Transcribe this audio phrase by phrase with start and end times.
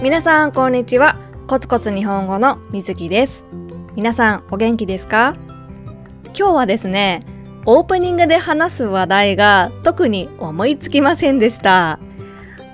[0.00, 1.18] 皆さんこんにちは。
[1.48, 3.42] コツコツ日本語のみずきです。
[3.96, 5.34] 皆さんお元気ですか？
[6.26, 7.26] 今日はですね
[7.66, 11.98] オープニングで話す話題が特に思いつきませんでした。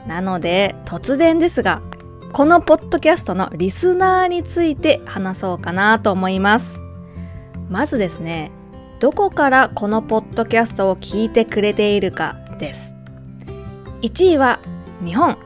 [0.07, 1.81] なので突然ですが
[2.35, 6.79] このポッドキャストのリスナーについて話そうかなと思います。
[7.71, 8.50] まずですね
[9.00, 12.93] どこからこのポッドキャストを聞いてくれているかです。
[14.03, 14.61] 1位は
[15.03, 15.39] 日本。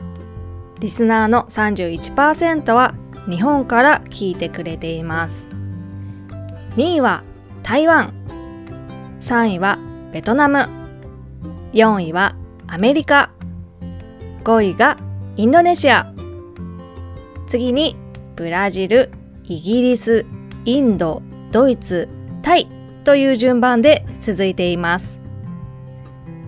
[0.79, 2.95] リスナーの31%は
[3.29, 5.45] 日本から聞いてくれています。
[6.77, 7.23] 2位は
[7.63, 8.13] 台湾。
[9.19, 9.77] 3位は
[10.11, 10.69] ベトナム。
[11.73, 12.35] 4位は
[12.67, 13.31] アメリカ。
[14.43, 14.97] 5位が
[15.35, 16.13] インドネシア。
[17.47, 17.97] 次に
[18.35, 19.11] ブラジル
[19.43, 20.25] イギリス
[20.65, 22.07] インドドイツ
[22.41, 22.67] タイ
[23.03, 25.19] という順番で続いています。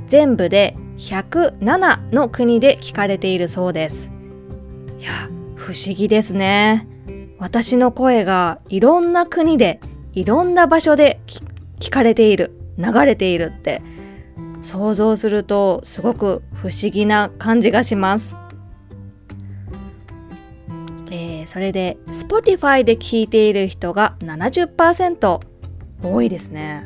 [0.07, 4.09] 全部で107の国で聞かれているそうです。
[5.01, 6.87] いや不思議ですね。
[7.39, 9.79] 私の声がいろんな国で
[10.13, 11.19] いろんな場所で
[11.79, 13.81] 聞かれている流れているって
[14.61, 18.35] 想像するとすごく不思議な感じがします、
[21.09, 25.39] えー、それで Spotify で聞いている人が70%
[26.03, 26.85] 多いですね。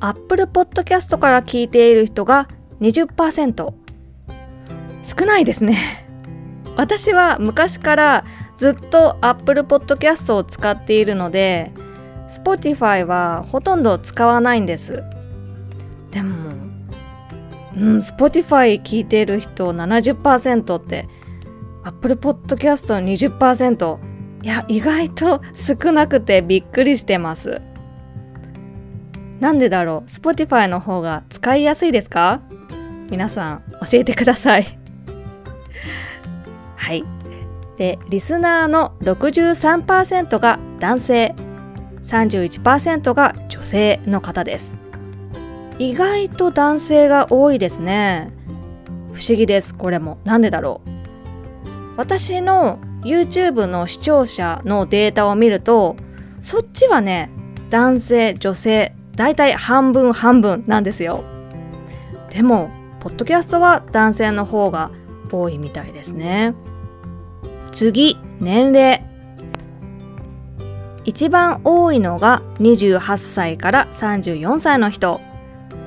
[0.00, 2.48] Apple Podcast から聞いている人が
[2.80, 3.74] 20%
[5.02, 6.05] 少ないですね。
[6.76, 8.24] 私は昔から
[8.56, 11.72] ずっと Apple Podcast を使っているので
[12.28, 15.02] Spotify はほとんど使わないんです。
[16.10, 16.50] でも
[17.76, 21.08] うん Spotify 聞いている人70%って
[21.84, 23.98] Apple Podcast20%
[24.42, 27.60] いや意外と少なくてびっくりしてます。
[29.40, 32.40] なんでだろう？Spotify の方が使いやすいですか？
[33.10, 34.78] 皆さん教えてください。
[36.86, 37.04] はい。
[37.76, 41.34] でリスナーの63%が男性
[42.04, 44.76] 31%が女性の方です。
[45.80, 48.32] 意外と男性が多いですね。
[49.12, 50.18] 不思議ですこれも。
[50.22, 50.90] なんでだろう。
[51.96, 55.96] 私の YouTube の視聴者のデータを見ると
[56.40, 57.30] そっちはね
[57.68, 61.24] 男性女性だいたい半分半分なんですよ。
[62.30, 64.92] でもポッドキャストは男性の方が
[65.32, 66.54] 多いみたいですね。
[67.72, 69.02] 次年齢。
[71.04, 75.20] 一番多いのが28歳から34歳の人。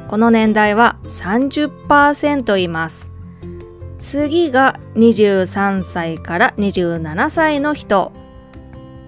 [0.07, 3.11] この年代は30%います。
[3.99, 8.13] 次が23歳から27歳の人。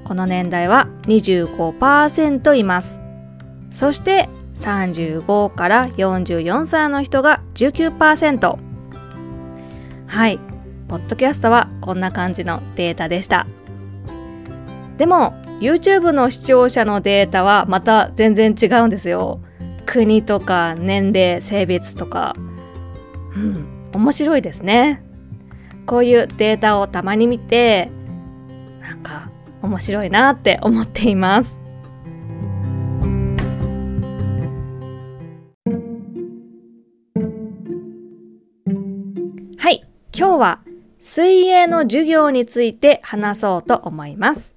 [0.03, 2.99] この年代は25%います。
[3.71, 8.57] そして35から44歳の人が19%
[10.07, 10.50] はい。
[10.91, 13.47] ポッドキャストはこんな感じのデータでした。
[14.97, 19.39] でも YouTube の視聴者のデータはまた全然違うんですよ。
[19.85, 22.35] 国とか年齢性別とか。
[23.37, 25.01] うん面白いですね。
[25.85, 27.89] こういうデータをたまに見て
[28.81, 29.31] なんか
[29.61, 31.61] 面白いなって思っています。
[39.57, 40.59] はい今日は
[41.03, 44.53] 水泳の授業について話そうと思います。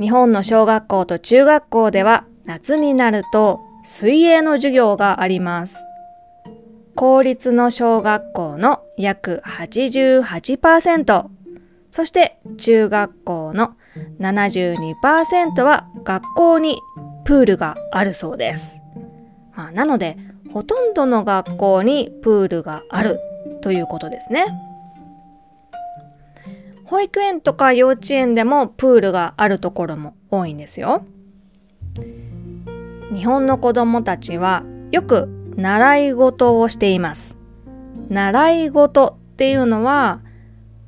[0.00, 5.84] 日本の小学校と中学校では夏になると水泳の授業があります。
[6.96, 11.26] 公立の小学校の約88%、
[11.92, 13.76] そして中学校の
[14.18, 16.76] 72%は学校に
[17.24, 18.80] プールがあるそうです。
[19.54, 20.16] まあ、なので
[20.52, 23.20] ほとんどの学校にプールがある
[23.62, 24.46] ということですね。
[26.90, 31.04] 保育園とか幼稚園でもプールがあるところも多いんですよ。
[33.14, 37.36] 日本の子供たちはよく習い事をしています。
[38.08, 40.20] 習い事っていうのは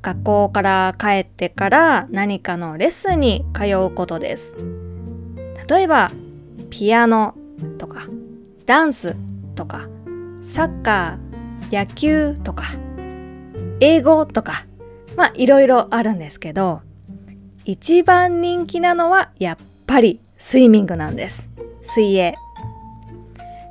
[0.02, 4.56] 学校から帰ってから何かのレッスンに通うことです。
[5.68, 6.10] 例えば
[6.68, 7.36] ピアノ
[7.78, 8.08] とか
[8.66, 9.14] ダンス
[9.54, 9.88] とか
[10.42, 12.64] サッカー野球とか
[13.78, 14.66] 英語とか
[15.16, 16.80] まあいろいろあるんですけど
[17.64, 19.56] 一番人気なのはやっ
[19.86, 21.48] ぱりスイミングなんです。
[21.82, 22.34] 水泳。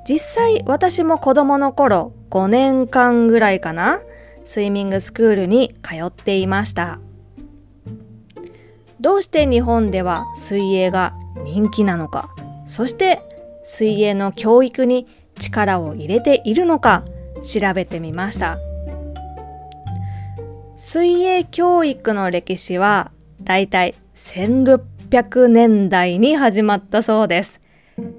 [0.07, 4.01] 実際私も子供の頃5年間ぐらいかな
[4.45, 6.99] スイミングスクールに通っていました。
[9.01, 12.29] どうして日本では水泳が人気なのか
[12.65, 13.19] そして
[13.63, 15.07] 水泳の教育に
[15.39, 17.03] 力を入れているのか
[17.41, 18.59] 調べてみました。
[20.83, 27.61] 水泳教育の歴史はだいたい1600年代に始まったそうです。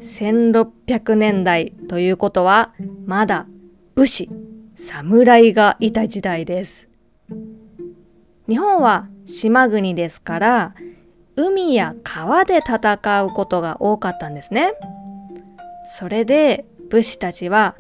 [0.00, 2.72] 1600年代ということは
[3.04, 3.48] まだ
[3.96, 4.30] 武士、
[4.76, 6.88] 侍がいた時代です。
[8.48, 10.74] 日本は島国ですから
[11.34, 14.74] 海や川で戦うことが多かったんですね。
[15.98, 17.74] それで武士たちは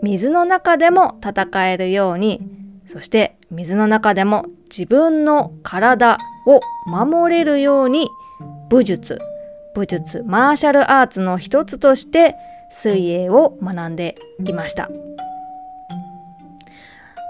[0.00, 8.08] 水の中でも戦えるようにそして水の中でも自分の体を守れるように
[8.68, 9.18] 武術
[9.74, 12.34] 武術マーシャルアーツの一つとして
[12.70, 14.90] 水泳を学んでいました。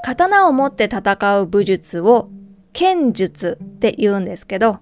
[0.05, 2.29] 刀を持って戦う武術を
[2.73, 4.81] 剣術って言うんですけど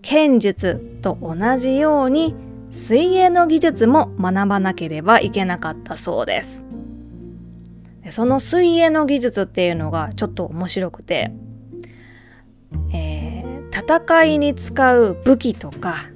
[0.00, 2.34] 剣術と同じように
[2.70, 6.64] 水泳の技術も学ばなければいけなかったそうです。
[8.10, 11.30] その水泳の技術っていうのがちょっと面白くて、
[12.92, 16.06] えー、戦いに使う武器とか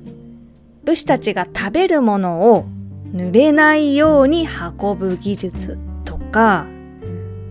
[0.85, 2.67] 武士たちが食べるものを
[3.13, 6.67] 濡れないように運ぶ技術とか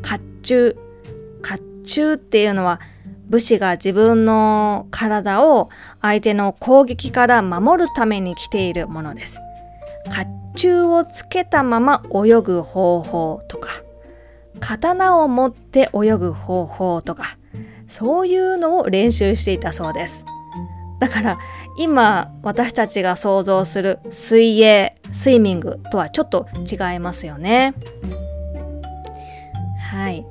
[0.04, 0.76] 甲冑
[1.42, 2.80] 甲冑っていうのは
[3.28, 5.70] 武士が自分の体を
[6.02, 9.38] 相手の攻撃から守るために着ているものです。
[10.06, 10.26] 甲
[10.56, 13.70] 冑をつけたまま泳ぐ方法とか
[14.60, 17.38] 刀を持って泳ぐ方法とか
[17.88, 20.24] そういうのを練習していたそうです。
[21.00, 21.38] だから
[21.78, 27.76] 今私たちが想像する水泳スイミングとはちょっと違いますよね。
[29.92, 30.26] はい。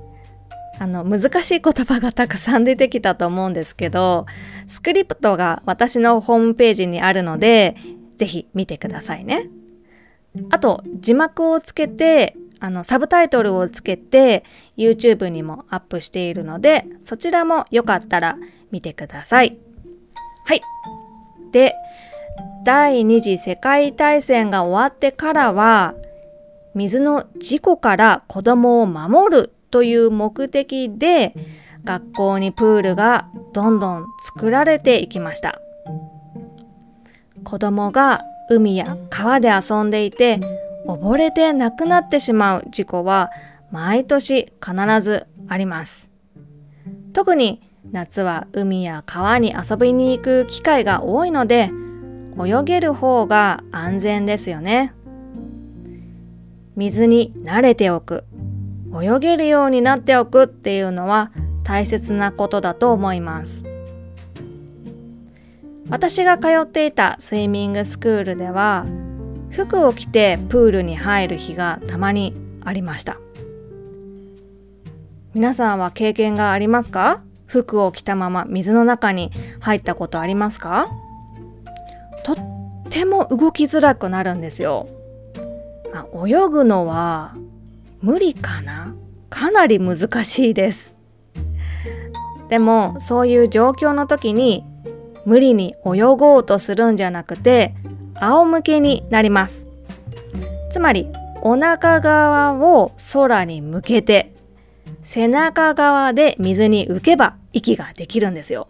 [0.78, 4.26] あの難しい言葉がたくさん出てきたと思うんですけど
[4.66, 7.76] スクリプトが私のホームページにあるので
[8.18, 9.48] 是非見てくださいね。
[10.50, 14.44] あと字幕をつけてあのサブタイトルをつけて
[14.76, 18.38] YouTube にもアップしているのでそちらもよかったら
[18.70, 19.58] 見てください。
[20.44, 20.62] はい。
[21.52, 21.74] で、
[22.64, 25.94] 第二次世界大戦が終わってからは
[26.74, 31.34] 水の事故から子供を守るという目的で
[31.84, 35.60] 学校にプールがどんどん作られていきました。
[37.44, 40.40] 子供が海や川で遊んでいて
[40.86, 43.30] 溺れて亡くなってしまう事故は
[43.70, 46.08] 毎年必ずあります。
[47.12, 47.62] 特に
[47.92, 51.70] 夏は海や川に遊びに行く機会が多いので
[52.38, 54.92] 泳げる方が安全ですよね。
[56.76, 58.24] 水に慣れておく
[58.92, 61.32] 泳げるようになっておくっていうのは
[61.64, 63.64] 大切なことだと思います。
[65.88, 68.84] 私が通っていたスイミングスクールでは
[69.56, 73.16] 服を着てプールに入る日がたまにありました。
[75.32, 77.22] 皆さんは経験がありますか？
[77.46, 80.90] 服を着たまま水の中に入ったことありますか？
[82.22, 82.36] とっ
[82.90, 84.88] ても動きづらくなるんですよ。
[85.94, 87.34] あ泳ぐのは
[88.02, 88.94] 無理かな？
[89.30, 90.92] かなり難しいです。
[92.50, 94.66] でもそういう状況の時に
[95.24, 97.74] 無理に泳ごうとするんじゃなくて
[98.20, 99.66] 仰向けになります。
[100.70, 101.08] つまり
[101.42, 104.34] お腹側を空に向けて
[105.02, 108.66] 背中側で水に浮けば息ができるんですよ。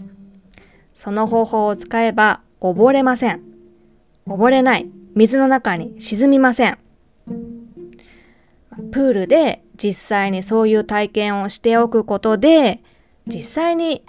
[0.94, 3.42] その方法を使えば溺れません。
[4.26, 6.78] 溺れない水の中に沈みません。
[8.92, 12.82] プールで実際にそういう体験をしておくことで
[13.26, 14.04] 実際に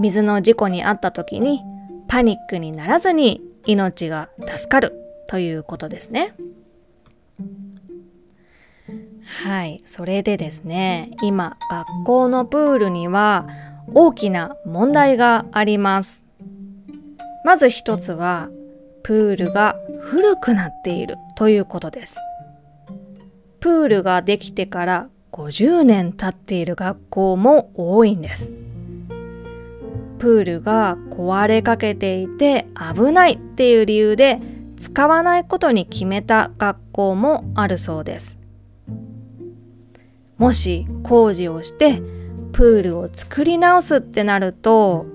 [0.00, 1.62] 水の事故に遭った時に
[2.08, 4.92] パニックにならずに命が助かる
[5.28, 6.34] ということですね。
[9.44, 13.46] はい、それでですね、今学校のプールには
[13.92, 16.24] 大きな問題があります。
[17.44, 18.48] まず一つは、
[19.02, 22.16] プールが古くなっているということです。
[23.60, 28.50] プールができてから50年経っている学校も多いんです。
[30.18, 34.40] プールが壊れかけていて危ないっていう理由で
[34.78, 38.38] 使わないことに決めた学校もあるそうです。
[40.36, 42.00] もし工事をして
[42.52, 45.06] プールを作り直すってなると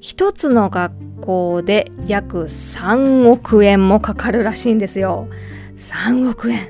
[0.00, 5.28] 一つの学校で約3億円もかかるらしいんですよ。
[5.76, 6.58] 3億円。
[6.58, 6.60] い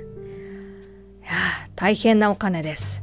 [1.23, 1.31] や
[1.77, 3.01] 大変なお金です。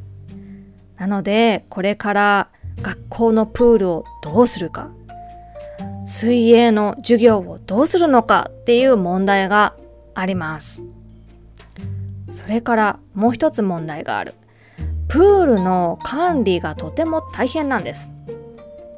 [0.97, 2.49] なのでこれから
[2.81, 4.91] 学校のプールをどうするか
[6.05, 9.75] 水泳の授業をどうするのかっていう問題が
[10.15, 10.81] あります。
[12.29, 14.35] それからもう一つ問題がある。
[15.09, 18.11] プールの管理がとても大変なんです。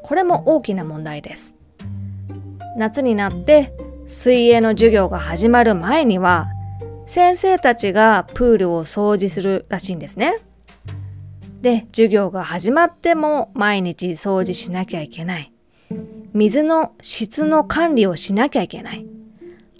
[0.04, 1.56] これも大きな問題です。
[2.78, 3.74] 夏になって
[4.06, 6.48] 水泳の授業が始まる前には
[7.06, 10.38] 先生たちがプールを掃除するらしいんですね。
[11.62, 15.54] で授業が始まっても毎日掃除しなきゃいけない。
[16.34, 19.06] 水の質の管理をしなきゃいけない。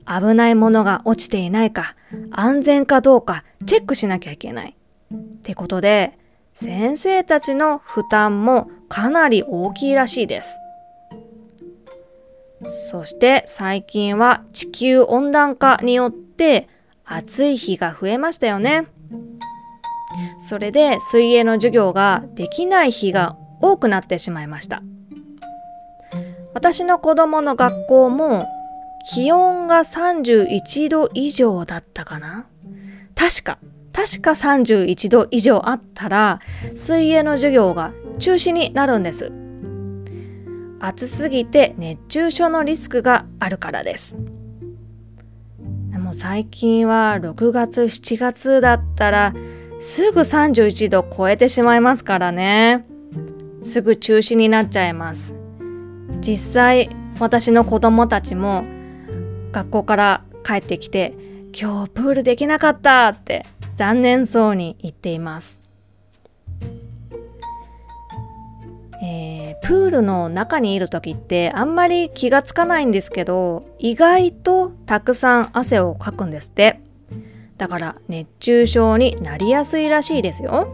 [0.06, 1.96] 危ないものが落ちていないか
[2.32, 4.76] 安全かどうかチェックしなきゃいけない。
[5.14, 6.18] ってことで
[6.54, 10.58] 先生たちの負担もかなり大きいらしいです。
[12.92, 16.68] そして最近は地球温暖化によって
[17.06, 18.88] 暑い日が増えましたよね。
[20.40, 24.82] それで水泳の授業ができない日が多くなってしまいました。
[26.54, 28.48] 私の子供の学校も
[29.12, 32.48] 気温が31度以上だったかな
[33.16, 33.60] 確か、
[33.94, 36.40] 確か31度以上あったら
[36.76, 39.32] 水泳の授業が中止になるんです。
[40.82, 44.18] 暑すぎて熱中症のリスクがあるからです。
[45.92, 49.34] でも最近は6月7月だったら
[49.80, 52.86] すぐ31度超えてしまいますからね。
[53.64, 55.36] すぐ中止になっちゃいます。
[56.20, 58.66] 実際私の子供たちも
[59.54, 61.14] 学校から帰ってきて
[61.58, 63.46] 今日プールできなかったって
[63.78, 65.62] 残念そうに言っています。
[69.02, 76.82] えー、プールの中にいる時ってあんまり気がつかないんですけど意外とたくさん汗をかくんですって
[77.60, 80.70] だから熱中症になりやすいらしいですよ。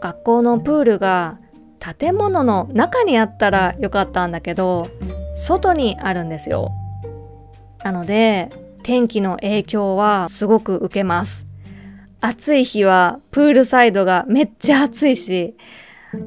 [0.00, 1.38] 学校のプールが
[1.78, 4.86] 建物の中にあったらよかったんだけど
[5.34, 6.70] 外にあるんですよ。
[7.82, 8.50] なので
[8.82, 11.46] 天気の影響はすごく受けます。
[12.20, 15.56] 暑い日はプールサイドがめっちゃ暑いし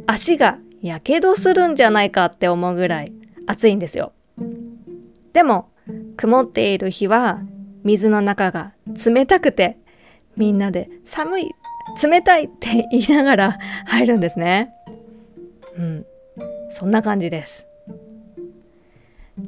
[0.08, 3.14] 足がやけどするんじゃないかって思うぐらい
[3.46, 4.14] 暑いんですよ。
[5.32, 5.70] でも
[6.18, 7.42] 曇っている日は
[7.84, 8.74] 水の中が
[9.06, 9.78] 冷たくて
[10.36, 11.52] みんなで寒い
[12.02, 14.74] 冷たいって 言いながら入るんですね。
[15.78, 16.06] うん、
[16.70, 17.68] そんな感じです。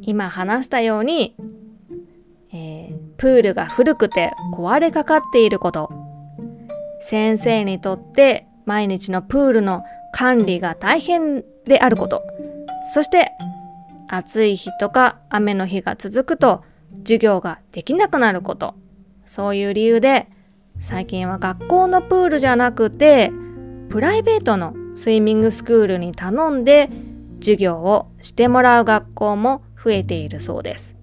[0.02, 1.36] 今話したように、
[2.52, 5.92] えー、プールが古くて壊れかかっていること
[7.00, 12.24] 先生にとって毎日のプールの管理が大変であること
[12.94, 13.32] そして
[14.08, 16.64] 暑い日とか雨の日が続くと
[17.06, 18.76] 授業ができなくなること。
[19.26, 20.28] そういう理由で
[20.78, 23.32] 最近は学校のプールじゃなくて
[23.90, 26.90] プライベートのスイミングスクールに頼んで
[27.40, 30.98] 授業をしてもらう学校も増えているそうです。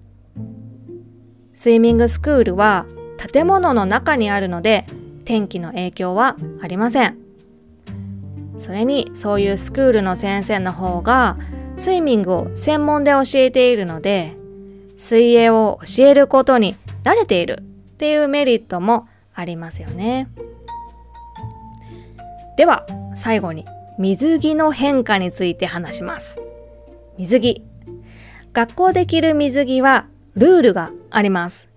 [1.53, 2.85] スイミングスクールは
[3.31, 4.85] 建物の中にあるので
[5.25, 7.17] 天気の影響はありません。
[8.57, 11.37] それにそういうスクールの先生の方が
[11.75, 14.35] スイミングを専門で教えているので
[15.03, 17.63] 水泳を教えることに慣れているっ
[17.97, 20.29] ていうメリットもありますよね。
[22.55, 23.65] では最後に
[23.99, 26.39] 水着の変化について話します。
[27.17, 27.63] 水着。
[28.53, 31.67] 学校で着る水着はルールがあります。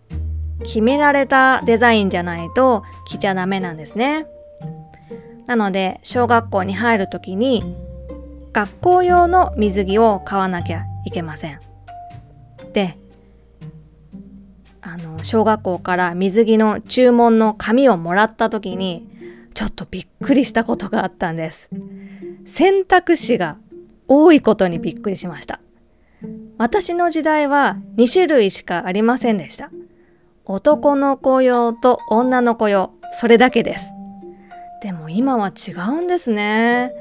[0.63, 4.29] 決められたデザインじゃないと着ちゃダメなんですね。
[5.49, 7.75] なので小学校に入る時に
[8.53, 11.59] 学校用の水着を買わなきゃいけません。
[12.73, 12.97] で
[14.89, 19.09] あの小学校から水着の注文の紙をもらった時に
[19.53, 21.69] ちょっとびっくりしたことがあったんです。
[22.45, 23.59] 選択肢が
[24.07, 25.61] 多いことにびっくりしました。
[26.57, 29.73] 私の時代は2種類しかありませんでした。
[30.45, 33.91] 男の子用と女の子用、それだけです。
[34.83, 36.93] でも今は違うんですね。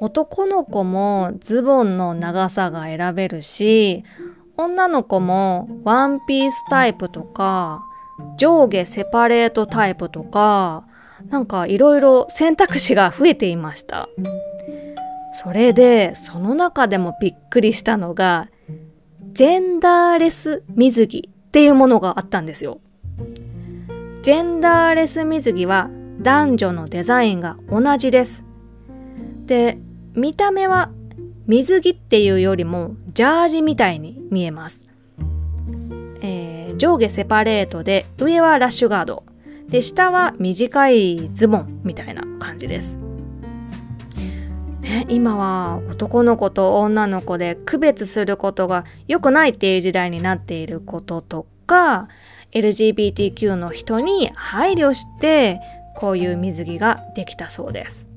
[0.00, 4.04] 男の子もズボンの長さが選べるし、
[4.56, 7.84] 女の子もワンピースタイプとか、
[8.36, 10.86] 上下セパレートタイプとか、
[11.28, 14.08] なんかいろいろ選択肢が増えていました。
[15.32, 18.48] それで、その中でもびっくりしたのが、
[19.32, 22.80] ジェンダーレス水着っていうものがあったんですよ。
[24.22, 25.90] ジェンダーレス水着は
[26.20, 28.44] 男女のデザインが同じです。
[29.46, 29.78] で、
[30.14, 30.90] 見た目は
[31.52, 34.86] 水着っていうよりもジャージみたいに見えます。
[36.22, 39.24] えー、上下セパレートで上はラッシュガード
[39.68, 42.98] で下は短いズボンみたいな感じです。
[44.80, 52.08] ね、今は男の子と女の子で区別することが良くないっていう時代になっていることとか
[52.52, 55.60] LGBTQ の人に配慮して
[55.96, 58.08] こういう水着ができたそうです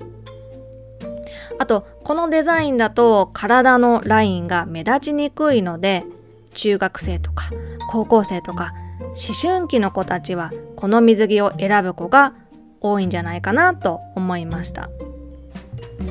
[1.58, 6.06] あとこのデザインだと体のラインが目立ちにくいので
[6.54, 7.50] 中学生とか
[7.90, 12.34] 高校生とか思春期の子たちはこの水着を選ぶ子が
[12.82, 14.90] 多いんじゃないかなと思いました。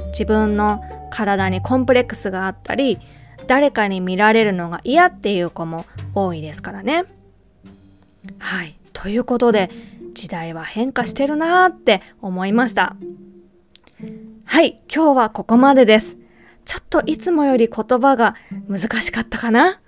[0.09, 2.99] 自分の体にコンプレックスがあったり
[3.47, 5.85] 誰かに見られるのが嫌っていう子も
[6.15, 7.05] 多いですからね。
[8.39, 8.77] はい。
[8.93, 9.71] ということで
[10.15, 12.97] 時代は変化してるなーって思いました。
[14.45, 16.17] はい今日はここまでです。
[16.65, 18.35] ちょっといつもより言葉が
[18.69, 19.81] 難しかったかな？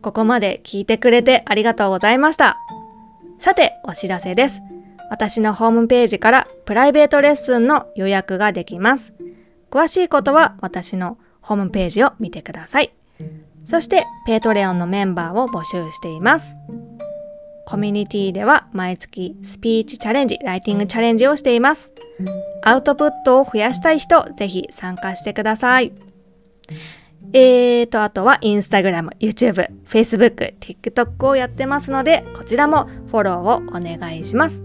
[0.00, 2.58] ここまで聞いてくれてありがとうございました。
[3.38, 4.60] さてお知らせです。
[5.10, 9.12] 私のホームページからプライベートレッスンの予約ができます。
[9.70, 12.94] 詳しいことは私のホームページを見てください。
[13.64, 16.56] そしてペイトレオンのメンバーを募集しています。
[17.72, 21.90] コミュニティでは毎月スピーチチャレンジ、ライティングチャレンジをしています。
[22.62, 25.94] アウトプットを増やしたい人、ぜひ参加してください。
[27.32, 34.62] えーと、あとはインスタグラム、YouTube、Facebook、TikTok をやってますので、こちらもフォローをお願いします。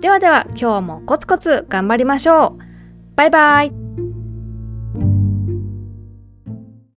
[0.00, 3.14] ではでは、今日もコツコツ頑張りましょう。
[3.14, 3.79] バイバイ。